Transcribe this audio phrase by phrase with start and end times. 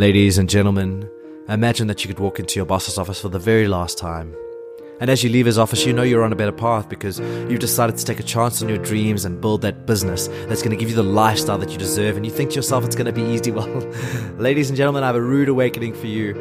[0.00, 1.06] Ladies and gentlemen,
[1.46, 4.34] imagine that you could walk into your boss's office for the very last time.
[4.98, 7.60] And as you leave his office, you know you're on a better path because you've
[7.60, 10.76] decided to take a chance on your dreams and build that business that's going to
[10.78, 12.16] give you the lifestyle that you deserve.
[12.16, 13.50] And you think to yourself it's going to be easy.
[13.60, 13.66] Well,
[14.38, 16.32] ladies and gentlemen, I have a rude awakening for you.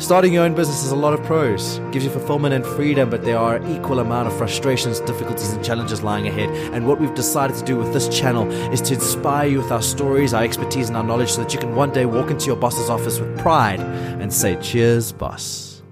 [0.00, 1.78] Starting your own business has a lot of pros.
[1.92, 6.02] Gives you fulfillment and freedom, but there are equal amount of frustrations, difficulties, and challenges
[6.02, 6.50] lying ahead.
[6.74, 9.80] And what we've decided to do with this channel is to inspire you with our
[9.80, 12.56] stories, our expertise, and our knowledge, so that you can one day walk into your
[12.56, 15.82] boss's office with pride and say, "Cheers, boss."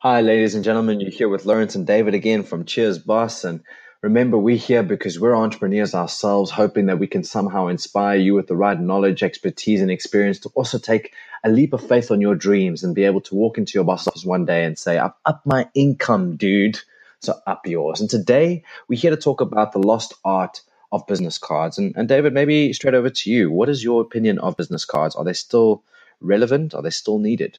[0.00, 1.00] Hi, ladies and gentlemen.
[1.00, 3.60] You're here with Lawrence and David again from Cheers, Boss, and
[4.02, 8.46] Remember, we're here because we're entrepreneurs ourselves, hoping that we can somehow inspire you with
[8.46, 11.12] the right knowledge, expertise, and experience to also take
[11.44, 14.06] a leap of faith on your dreams and be able to walk into your boss
[14.06, 16.78] office one day and say, I've upped my income, dude.
[17.20, 18.00] So up yours.
[18.00, 21.78] And today we're here to talk about the lost art of business cards.
[21.78, 23.50] And, and David, maybe straight over to you.
[23.50, 25.14] What is your opinion of business cards?
[25.14, 25.82] Are they still
[26.20, 26.74] relevant?
[26.74, 27.58] Are they still needed?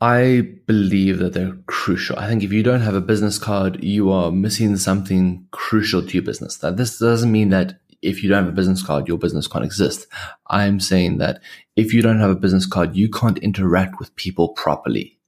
[0.00, 2.18] I believe that they're crucial.
[2.18, 6.14] I think if you don't have a business card, you are missing something crucial to
[6.14, 6.58] your business.
[6.58, 9.64] That this doesn't mean that if you don't have a business card, your business can't
[9.64, 10.06] exist.
[10.48, 11.40] I'm saying that
[11.74, 15.18] if you don't have a business card, you can't interact with people properly.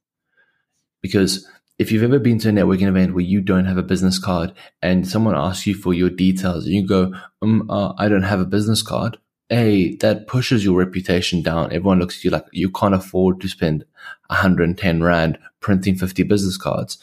[1.01, 1.47] Because
[1.79, 4.53] if you've ever been to a networking event where you don't have a business card
[4.81, 8.39] and someone asks you for your details and you go, um, uh, I don't have
[8.39, 9.17] a business card,
[9.49, 11.71] a that pushes your reputation down.
[11.71, 13.85] Everyone looks at you like you can't afford to spend
[14.27, 16.97] 110 rand printing 50 business cards.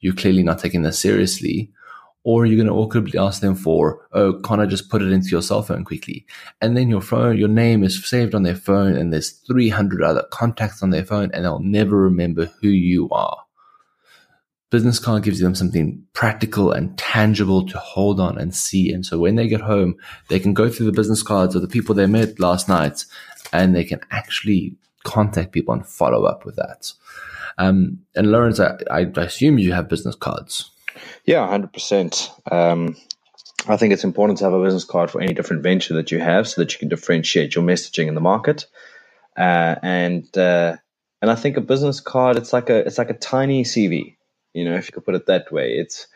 [0.00, 1.70] You're clearly not taking this seriously.
[2.22, 5.30] Or you're going to awkwardly ask them for, oh, can't I just put it into
[5.30, 6.26] your cell phone quickly?
[6.60, 10.24] And then your phone, your name is saved on their phone and there's 300 other
[10.30, 13.38] contacts on their phone and they'll never remember who you are
[14.70, 18.92] business card gives them something practical and tangible to hold on and see.
[18.92, 19.96] And so when they get home,
[20.28, 23.04] they can go through the business cards of the people they met last night
[23.52, 26.92] and they can actually contact people and follow up with that.
[27.58, 30.70] Um, and Lawrence, I, I, assume you have business cards.
[31.26, 32.52] Yeah, 100%.
[32.52, 32.96] Um,
[33.68, 36.20] I think it's important to have a business card for any different venture that you
[36.20, 38.66] have so that you can differentiate your messaging in the market.
[39.38, 40.76] Uh, and, uh,
[41.22, 44.16] and I think a business card, it's like a, it's like a tiny CV
[44.54, 46.06] you know, if you could put it that way, it's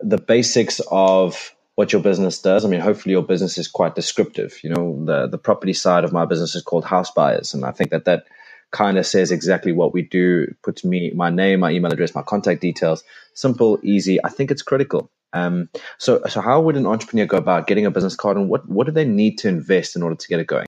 [0.00, 2.64] the basics of what your business does.
[2.64, 4.58] I mean, hopefully your business is quite descriptive.
[4.62, 7.72] You know, the the property side of my business is called House Buyers, and I
[7.72, 8.24] think that that
[8.72, 10.52] kind of says exactly what we do.
[10.62, 13.04] Puts me my name, my email address, my contact details.
[13.34, 14.22] Simple, easy.
[14.24, 15.10] I think it's critical.
[15.32, 15.68] Um,
[15.98, 18.86] so so how would an entrepreneur go about getting a business card, and what what
[18.86, 20.66] do they need to invest in order to get it going?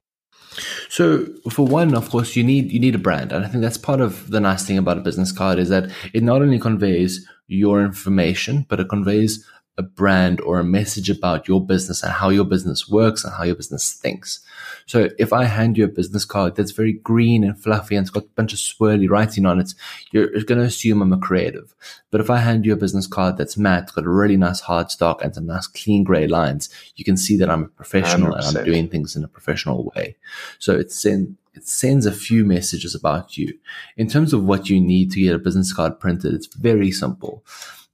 [0.89, 3.77] So for one, of course, you need you need a brand, and I think that's
[3.77, 7.27] part of the nice thing about a business card is that it not only conveys
[7.47, 9.45] your information, but it conveys
[9.77, 13.43] a brand or a message about your business and how your business works and how
[13.43, 14.39] your business thinks.
[14.87, 18.11] So if I hand you a business card that's very green and fluffy and it's
[18.11, 19.73] got a bunch of swirly writing on it,
[20.11, 21.73] you're going to assume I'm a creative.
[22.11, 24.91] But if I hand you a business card that's matte, got a really nice hard
[24.91, 28.47] stock and some nice clean gray lines, you can see that I'm a professional 100%.
[28.47, 30.15] and I'm doing things in a professional way.
[30.59, 33.57] So it's in, it sends a few messages about you.
[33.97, 37.43] In terms of what you need to get a business card printed, it's very simple.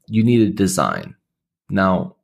[0.08, 1.16] You need a design.
[1.69, 2.16] Now,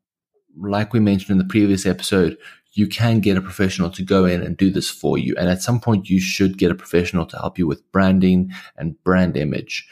[0.60, 2.38] like we mentioned in the previous episode,
[2.78, 5.36] you can get a professional to go in and do this for you.
[5.36, 9.04] And at some point, you should get a professional to help you with branding and
[9.04, 9.90] brand image.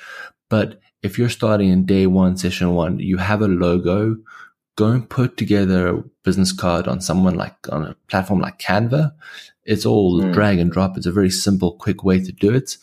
[0.52, 4.18] But if you're starting in day one, session one, you have a logo,
[4.76, 9.14] go and put together a business card on someone like on a platform like Canva.
[9.64, 10.32] It's all mm.
[10.32, 10.96] drag and drop.
[10.96, 12.78] It's a very simple, quick way to do it.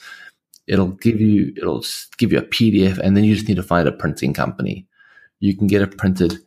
[0.66, 1.84] It'll give you, it'll
[2.18, 4.88] give you a PDF and then you just need to find a printing company.
[5.38, 6.38] You can get it printed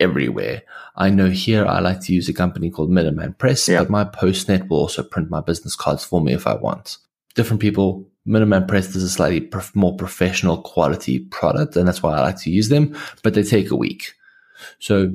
[0.00, 0.62] everywhere.
[0.96, 3.80] I know here I like to use a company called Minuteman Press, yeah.
[3.80, 6.96] but my Postnet will also print my business cards for me if I want.
[7.34, 12.16] Different people, Minuteman Press is a slightly prof- more professional quality product, and that's why
[12.16, 14.14] I like to use them, but they take a week.
[14.78, 15.12] So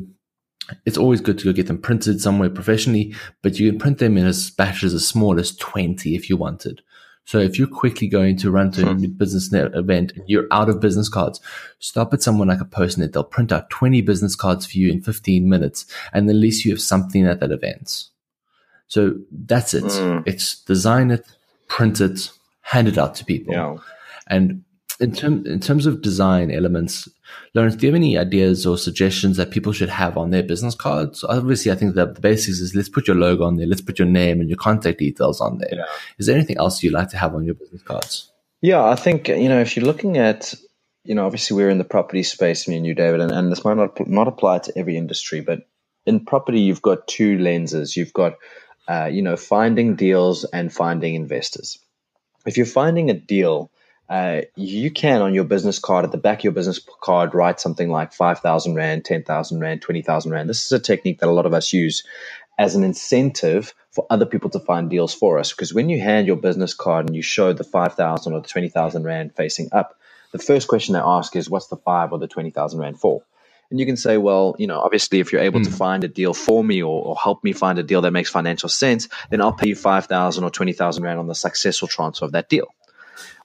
[0.85, 4.17] it's always good to go get them printed somewhere professionally, but you can print them
[4.17, 6.81] in as batches as small as 20 if you wanted.
[7.25, 9.05] So if you're quickly going to run to a hmm.
[9.05, 11.41] business net event and you're out of business cards,
[11.79, 13.13] stop at someone like a Postnet.
[13.13, 15.85] They'll print out 20 business cards for you in 15 minutes.
[16.13, 18.05] And at least you have something at that event.
[18.87, 19.83] So that's it.
[19.83, 20.23] Mm.
[20.27, 21.25] It's design it,
[21.67, 22.29] print it,
[22.61, 23.53] hand it out to people.
[23.53, 23.77] Yeah.
[24.27, 24.63] And
[24.99, 27.09] in, term, in terms of design elements,
[27.53, 30.75] Lawrence, do you have any ideas or suggestions that people should have on their business
[30.75, 31.23] cards?
[31.23, 33.99] Obviously, I think that the basics is let's put your logo on there, let's put
[33.99, 35.73] your name and your contact details on there.
[35.73, 35.85] Yeah.
[36.17, 38.31] Is there anything else you'd like to have on your business cards?
[38.61, 40.53] Yeah, I think you know if you're looking at
[41.03, 43.63] you know obviously we're in the property space, me and you, David, and, and this
[43.63, 45.67] might not not apply to every industry, but
[46.05, 47.97] in property you've got two lenses.
[47.97, 48.35] You've got
[48.87, 51.79] uh, you know, finding deals and finding investors.
[52.45, 53.71] If you're finding a deal,
[54.09, 57.59] uh, you can on your business card at the back of your business card write
[57.59, 60.49] something like 5,000 Rand, 10,000 Rand, 20,000 Rand.
[60.49, 62.03] This is a technique that a lot of us use
[62.57, 65.51] as an incentive for other people to find deals for us.
[65.51, 69.03] Because when you hand your business card and you show the 5,000 or the 20,000
[69.03, 69.97] Rand facing up,
[70.31, 73.23] the first question they ask is, what's the five or the 20,000 Rand for?
[73.71, 75.63] And you can say, well, you know, obviously, if you're able mm.
[75.63, 75.75] to hmm.
[75.75, 78.69] find a deal for me or, or, help me find a deal that makes financial
[78.69, 82.47] sense, then I'll pay you 5,000 or 20,000 Rand on the successful transfer of that
[82.47, 82.67] deal.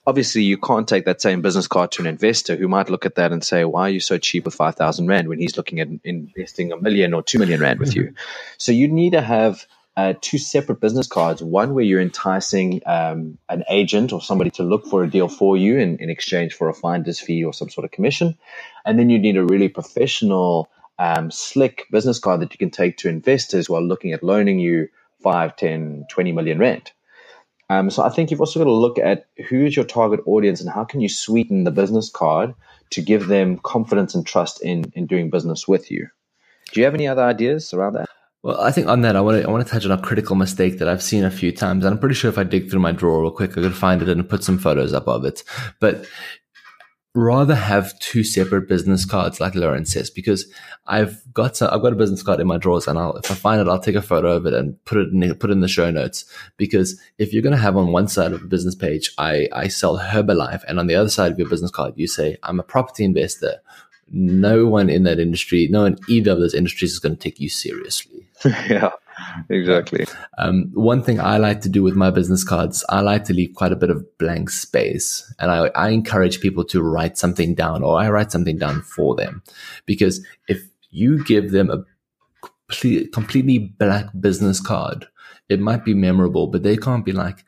[0.07, 3.15] Obviously, you can't take that same business card to an investor who might look at
[3.15, 5.89] that and say, why are you so cheap with 5,000 Rand when he's looking at
[6.03, 8.05] investing a million or 2 million Rand with you?
[8.05, 8.15] Mm-hmm.
[8.57, 9.65] So you need to have
[9.97, 11.43] uh, two separate business cards.
[11.43, 15.57] One where you're enticing um, an agent or somebody to look for a deal for
[15.57, 18.37] you in, in, exchange for a finder's fee or some sort of commission.
[18.85, 22.97] And then you need a really professional, um, slick business card that you can take
[22.97, 24.87] to investors while looking at loaning you
[25.23, 26.91] 5, 10, 20 million rand.
[27.71, 30.59] Um, so I think you've also got to look at who is your target audience
[30.59, 32.53] and how can you sweeten the business card
[32.89, 36.09] to give them confidence and trust in in doing business with you.
[36.73, 38.09] Do you have any other ideas around that?
[38.43, 40.35] Well, I think on that, I want to I want to touch on a critical
[40.35, 42.81] mistake that I've seen a few times, and I'm pretty sure if I dig through
[42.81, 45.41] my drawer real quick, I could find it and put some photos up of it.
[45.79, 46.05] But
[47.13, 50.45] rather have two separate business cards, like Lawrence says, because
[50.87, 53.35] I've got some, I've got a business card in my drawers, and I'll if I
[53.35, 55.61] find it, I'll take a photo of it and put it in put it in
[55.61, 56.25] the show notes.
[56.57, 59.67] Because if you're going to have on one side of the business page, I I
[59.67, 62.63] sell Herbalife, and on the other side of your business card, you say I'm a
[62.63, 63.61] property investor.
[64.13, 67.21] No one in that industry, no one in either of those industries is going to
[67.21, 68.27] take you seriously.
[68.45, 68.91] yeah.
[69.49, 70.05] exactly.
[70.37, 73.53] Um, one thing I like to do with my business cards, I like to leave
[73.55, 75.33] quite a bit of blank space.
[75.39, 79.15] And I, I encourage people to write something down or I write something down for
[79.15, 79.43] them.
[79.85, 81.83] Because if you give them a
[82.69, 85.07] completely black business card,
[85.49, 87.43] it might be memorable, but they can't be like,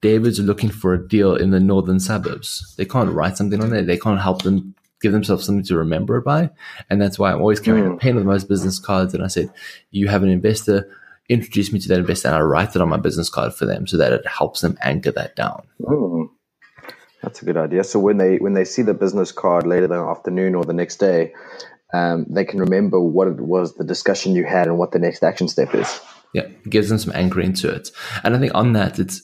[0.00, 2.74] David's looking for a deal in the northern suburbs.
[2.76, 3.82] They can't write something on there.
[3.82, 6.50] They can't help them give themselves something to remember it by.
[6.90, 7.94] And that's why I'm always carrying mm.
[7.94, 9.14] a pen with most business cards.
[9.14, 9.50] And I said,
[9.90, 10.88] you have an investor
[11.28, 13.86] introduce me to that investor and I write it on my business card for them
[13.86, 15.66] so that it helps them anchor that down.
[15.80, 16.28] Mm.
[17.22, 17.84] That's a good idea.
[17.84, 20.96] So when they when they see the business card later that afternoon or the next
[20.96, 21.32] day,
[21.92, 25.22] um, they can remember what it was the discussion you had and what the next
[25.22, 26.00] action step is.
[26.32, 27.90] Yeah, it gives them some anchor into it.
[28.22, 29.22] And I think on that, it's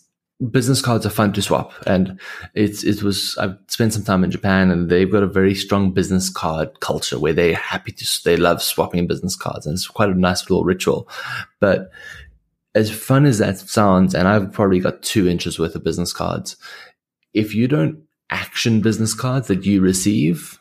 [0.50, 1.72] business cards are fun to swap.
[1.86, 2.20] And
[2.54, 5.92] it's it was i've spent some time in japan and they've got a very strong
[5.92, 10.10] business card culture where they're happy to they love swapping business cards and it's quite
[10.10, 11.08] a nice little ritual.
[11.60, 11.90] But
[12.74, 16.56] as fun as that sounds and i've probably got two inches worth of business cards
[17.32, 20.58] if you don't action business cards that you receive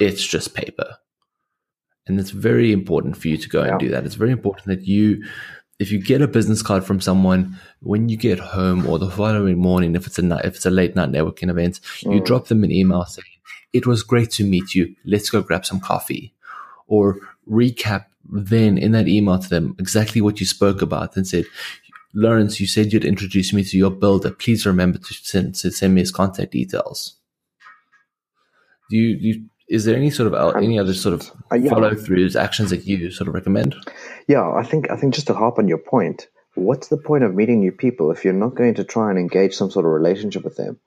[0.00, 0.96] it's just paper.
[2.06, 3.70] And it's very important for you to go yeah.
[3.70, 4.06] and do that.
[4.06, 5.22] It's very important that you
[5.78, 9.58] if you get a business card from someone when you get home or the following
[9.58, 12.14] morning, if it's a night, if it's a late night networking event, mm.
[12.14, 13.24] you drop them an email saying,
[13.72, 14.94] "It was great to meet you.
[15.04, 16.34] Let's go grab some coffee,"
[16.86, 21.46] or recap then in that email to them exactly what you spoke about and said,
[22.12, 24.30] "Lawrence, you said you'd introduce me to your builder.
[24.30, 27.14] Please remember to send to send me his contact details."
[28.90, 31.70] Do you, you is there any sort of any other sort of uh, yeah.
[31.70, 33.74] follow throughs actions that you sort of recommend?
[34.26, 37.34] Yeah i think i think just to harp on your point what's the point of
[37.34, 40.44] meeting new people if you're not going to try and engage some sort of relationship
[40.44, 40.78] with them?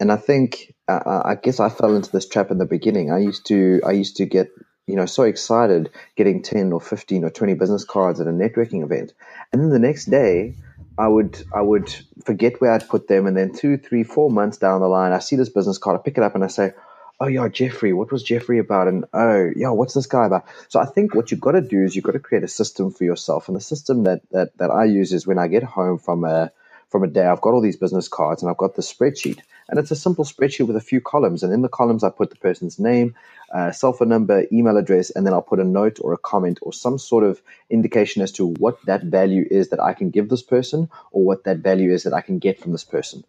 [0.00, 3.10] And i think uh, i guess i fell into this trap in the beginning.
[3.10, 4.50] I used to i used to get
[4.86, 8.82] you know so excited getting 10 or 15 or 20 business cards at a networking
[8.82, 9.12] event.
[9.52, 10.56] And then the next day
[10.98, 11.94] I would I would
[12.24, 15.20] forget where I'd put them, and then two, three, four months down the line, I
[15.20, 16.72] see this business card, I pick it up, and I say,
[17.20, 18.88] oh yeah, Jeffrey, what was Jeffrey about?
[18.88, 20.44] And oh yeah, what's this guy about?
[20.68, 22.90] So I think what you've got to do is you've got to create a system
[22.90, 23.48] for yourself.
[23.48, 26.52] And the system that that that I use is when I get home from a
[26.88, 29.40] from a day, I've got all these business cards and I've got the spreadsheet.
[29.68, 31.42] And it's a simple spreadsheet with a few columns.
[31.42, 33.14] And in the columns, I put the person's name,
[33.54, 36.58] uh, cell phone number, email address, and then I'll put a note or a comment
[36.60, 37.40] or some sort of
[37.70, 41.44] indication as to what that value is that I can give this person or what
[41.44, 43.24] that value is that I can get from this person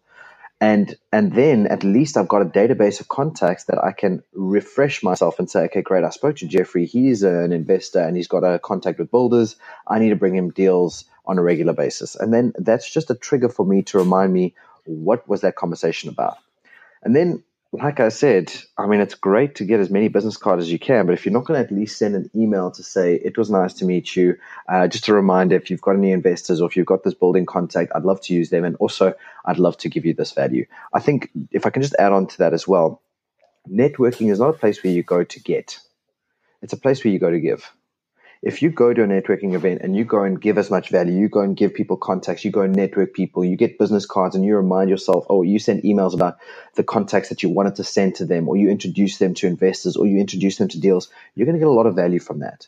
[0.60, 5.02] and and then at least I've got a database of contacts that I can refresh
[5.02, 6.86] myself and say, okay, great, I spoke to Jeffrey.
[6.86, 9.56] He's an investor and he's got a contact with builders.
[9.88, 13.14] I need to bring him deals on a regular basis, and then that's just a
[13.14, 16.38] trigger for me to remind me what was that conversation about.
[17.02, 17.42] And then
[17.82, 20.78] like I said, I mean, it's great to get as many business cards as you
[20.78, 23.36] can, but if you're not going to at least send an email to say, it
[23.36, 24.36] was nice to meet you,
[24.68, 27.46] uh, just a reminder if you've got any investors or if you've got this building
[27.46, 28.64] contact, I'd love to use them.
[28.64, 29.14] And also,
[29.44, 30.66] I'd love to give you this value.
[30.92, 33.02] I think if I can just add on to that as well,
[33.68, 35.80] networking is not a place where you go to get,
[36.62, 37.72] it's a place where you go to give
[38.44, 41.18] if you go to a networking event and you go and give as much value,
[41.18, 44.36] you go and give people contacts, you go and network people, you get business cards
[44.36, 46.36] and you remind yourself, oh, you send emails about
[46.74, 49.96] the contacts that you wanted to send to them, or you introduce them to investors,
[49.96, 52.40] or you introduce them to deals, you're going to get a lot of value from
[52.40, 52.66] that.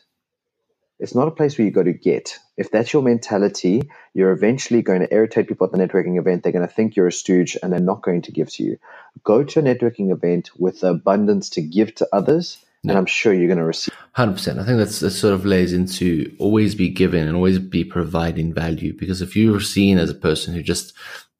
[0.99, 2.39] It's not a place where you go to get.
[2.57, 3.83] If that's your mentality,
[4.15, 6.41] you're eventually going to irritate people at the networking event.
[6.41, 8.79] They're going to think you're a stooge and they're not going to give to you.
[9.23, 13.33] Go to a networking event with the abundance to give to others and I'm sure
[13.33, 13.93] you're going to receive.
[14.13, 14.59] Hundred percent.
[14.59, 18.53] I think that's that sort of lays into always be giving and always be providing
[18.53, 18.93] value.
[18.97, 20.93] Because if you're seen as a person who just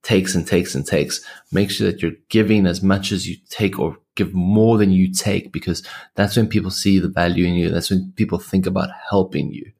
[0.03, 3.79] takes and takes and takes, make sure that you're giving as much as you take
[3.79, 5.83] or give more than you take because
[6.15, 7.69] that's when people see the value in you.
[7.69, 9.71] That's when people think about helping you.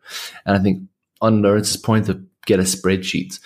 [0.45, 0.83] And I think
[1.21, 3.39] on Lawrence's point of get a spreadsheet,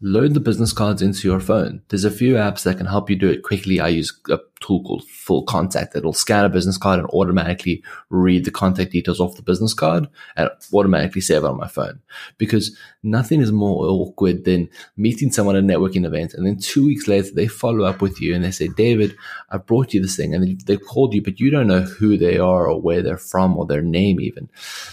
[0.00, 1.82] load the business cards into your phone.
[1.88, 3.80] There's a few apps that can help you do it quickly.
[3.80, 8.44] I use a tool called Full Contact that'll scan a business card and automatically read
[8.44, 12.00] the contact details off the business card and automatically save it on my phone.
[12.38, 16.86] Because nothing is more awkward than meeting someone at a networking event and then two
[16.86, 19.16] weeks later they follow up with you and they say, David,
[19.50, 22.38] I brought you this thing and they called you, but you don't know who they
[22.38, 24.48] are or where they're from or their name even.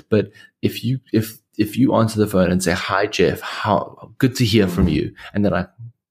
[0.09, 0.31] But
[0.63, 4.45] if you, if if you answer the phone and say, hi, Jeff, how good to
[4.45, 5.13] hear from you.
[5.33, 5.67] And then I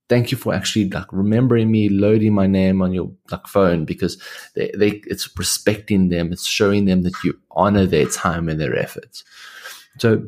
[0.08, 4.20] thank you for actually like remembering me, loading my name on your like phone because
[4.54, 6.32] they, they, it's respecting them.
[6.32, 9.24] It's showing them that you honor their time and their efforts.
[9.98, 10.24] So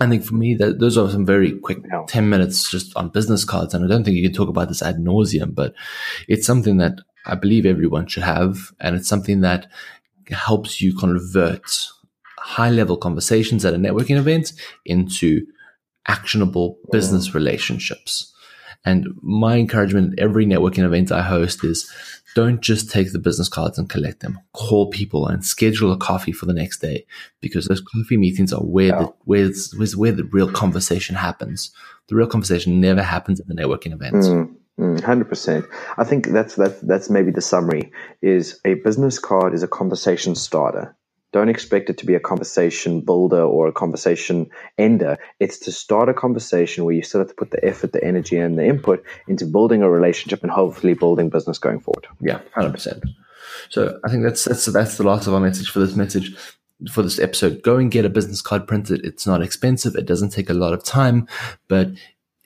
[0.00, 3.44] I think for me that those are some very quick 10 minutes just on business
[3.44, 3.74] cards.
[3.74, 5.74] And I don't think you can talk about this ad nauseum, but
[6.26, 8.72] it's something that I believe everyone should have.
[8.80, 9.68] And it's something that
[10.28, 11.88] helps you convert
[12.44, 14.52] high level conversations at a networking event
[14.84, 15.46] into
[16.06, 18.30] actionable business relationships.
[18.84, 21.90] And my encouragement at every networking event I host is
[22.34, 24.38] don't just take the business cards and collect them.
[24.52, 27.06] Call people and schedule a coffee for the next day
[27.40, 28.98] because those coffee meetings are where yeah.
[28.98, 29.50] the where,
[29.96, 31.72] where the real conversation happens.
[32.08, 34.28] The real conversation never happens at the networking events.
[34.28, 35.00] Mm.
[35.02, 35.64] Hundred percent.
[35.96, 37.92] I think that's that's that's maybe the summary.
[38.20, 40.94] Is a business card is a conversation starter.
[41.34, 44.48] Don't expect it to be a conversation builder or a conversation
[44.78, 45.18] ender.
[45.40, 48.36] It's to start a conversation where you still have to put the effort, the energy,
[48.36, 52.06] and the input into building a relationship and hopefully building business going forward.
[52.20, 53.02] Yeah, hundred percent.
[53.68, 56.36] So I think that's that's that's the last of our message for this message
[56.92, 57.62] for this episode.
[57.62, 59.04] Go and get a business card printed.
[59.04, 59.96] It's not expensive.
[59.96, 61.26] It doesn't take a lot of time,
[61.66, 61.90] but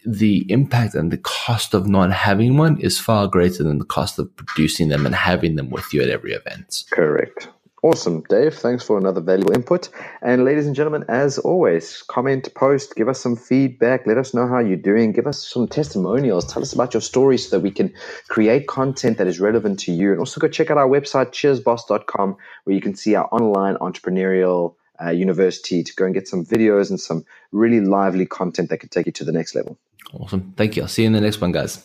[0.07, 4.19] the impact and the cost of not having one is far greater than the cost
[4.19, 6.85] of producing them and having them with you at every event.
[6.91, 7.49] Correct.
[7.83, 8.55] Awesome, Dave.
[8.55, 9.89] Thanks for another valuable input.
[10.21, 14.07] And ladies and gentlemen, as always, comment, post, give us some feedback.
[14.07, 15.13] Let us know how you're doing.
[15.13, 16.53] Give us some testimonials.
[16.53, 17.95] Tell us about your stories so that we can
[18.29, 20.11] create content that is relevant to you.
[20.11, 24.75] And also go check out our website, cheersboss.com, where you can see our online entrepreneurial
[25.01, 28.89] uh, university to go and get some videos and some really lively content that can
[28.89, 29.79] take you to the next level.
[30.15, 30.53] Awesome.
[30.57, 30.83] Thank you.
[30.83, 31.85] I'll see you in the next one, guys.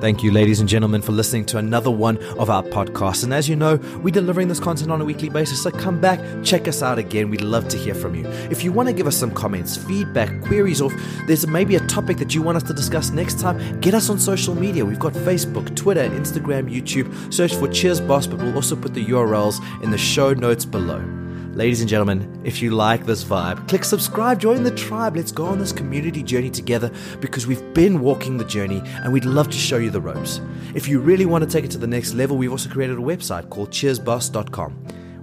[0.00, 3.24] Thank you, ladies and gentlemen, for listening to another one of our podcasts.
[3.24, 6.20] And as you know, we're delivering this content on a weekly basis, so come back,
[6.44, 7.30] check us out again.
[7.30, 8.24] We'd love to hear from you.
[8.48, 10.92] If you want to give us some comments, feedback, queries, or
[11.26, 14.20] there's maybe a topic that you want us to discuss next time, get us on
[14.20, 14.84] social media.
[14.84, 17.34] We've got Facebook, Twitter, Instagram, YouTube.
[17.34, 21.17] Search for Cheers Boss, but we'll also put the URLs in the show notes below.
[21.58, 25.16] Ladies and gentlemen, if you like this vibe, click subscribe, join the tribe.
[25.16, 29.24] Let's go on this community journey together because we've been walking the journey and we'd
[29.24, 30.40] love to show you the ropes.
[30.76, 33.00] If you really want to take it to the next level, we've also created a
[33.00, 34.70] website called cheersboss.com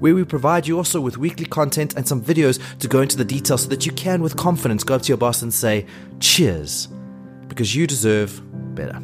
[0.01, 3.24] where we provide you also with weekly content and some videos to go into the
[3.24, 5.86] details so that you can, with confidence, go up to your boss and say,
[6.20, 6.89] Cheers,
[7.48, 8.42] because you deserve
[8.75, 9.01] better.